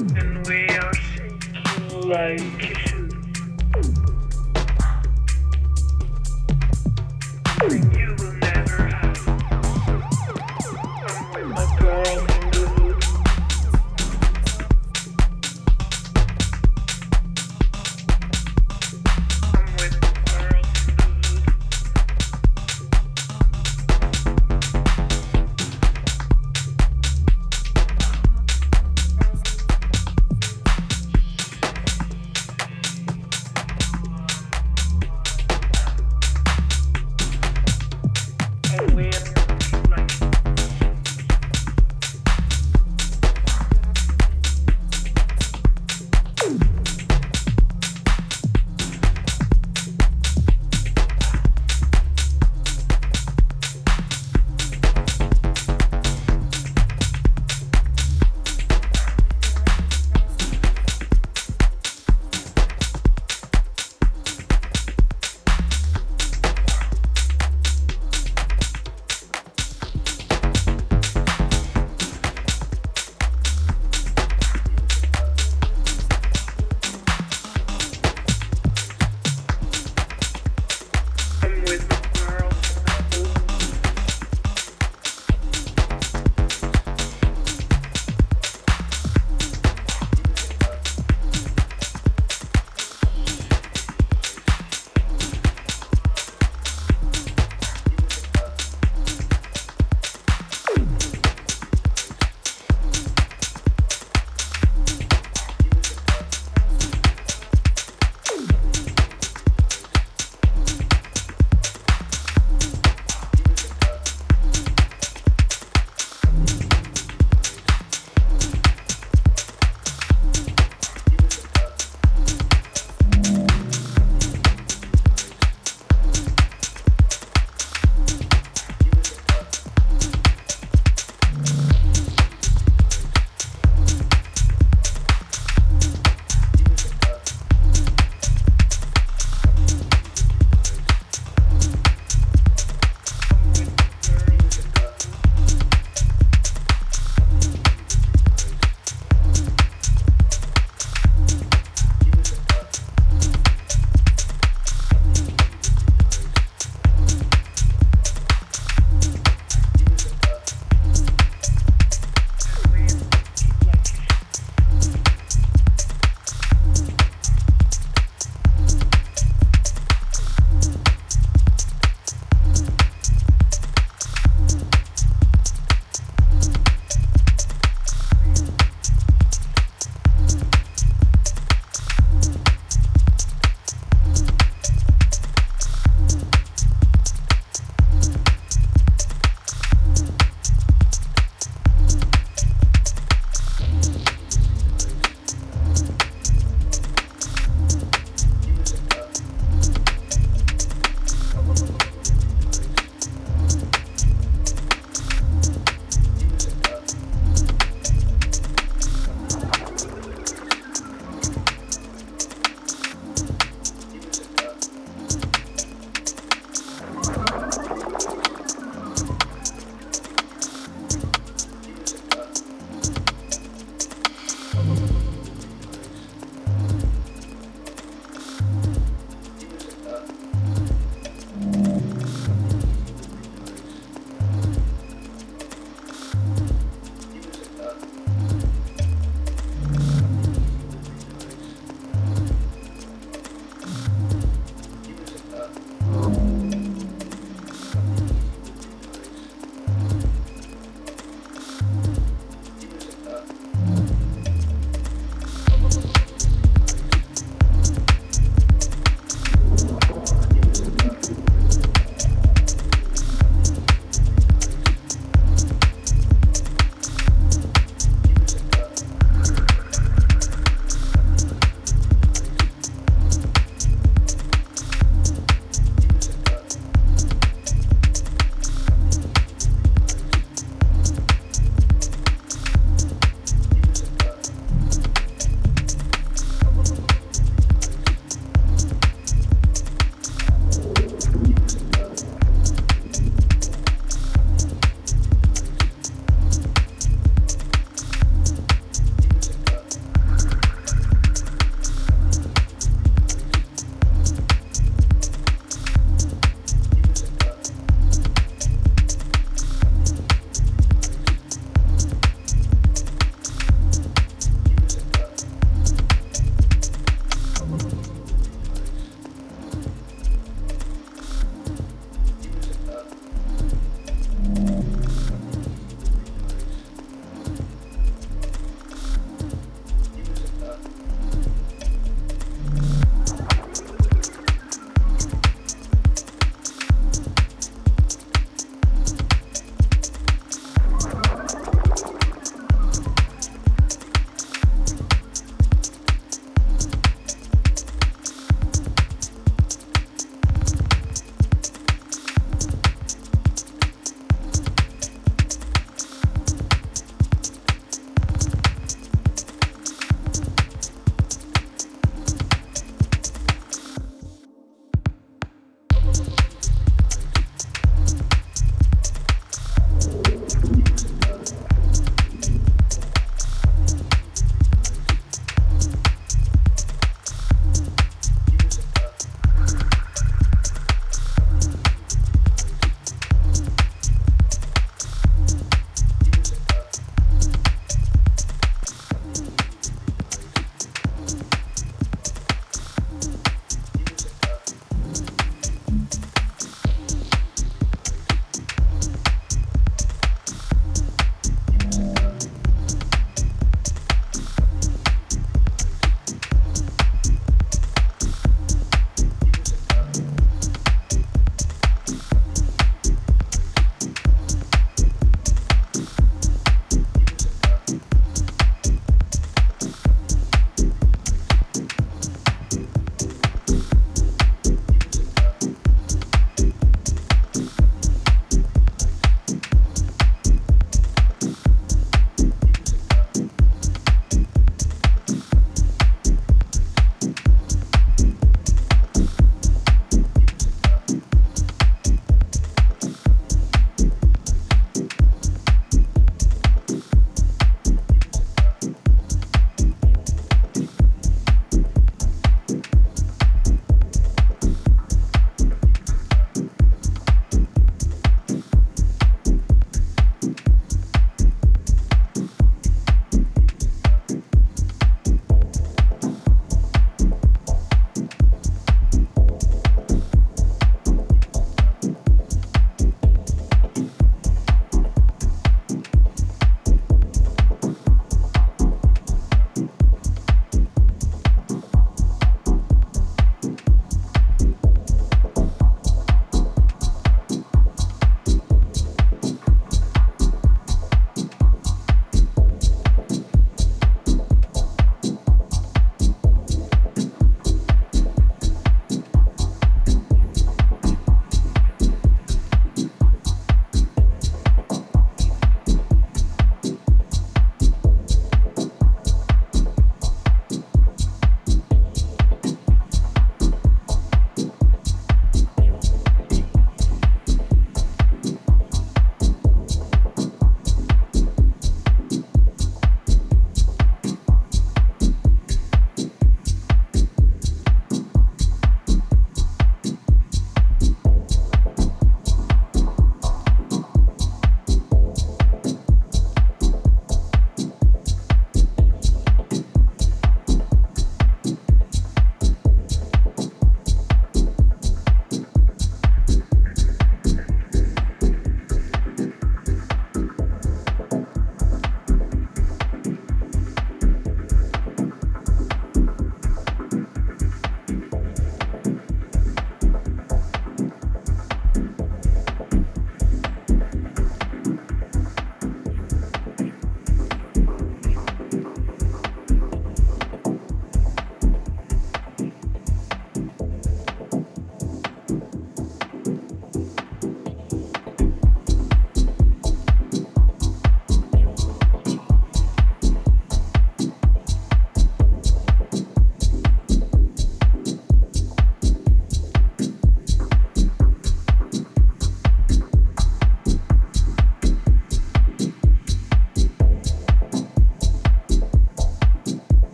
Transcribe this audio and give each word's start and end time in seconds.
and 0.00 0.46
we 0.48 0.68
are 0.70 0.94
shaking 0.94 2.08
like 2.08 2.93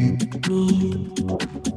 me. 0.00 1.69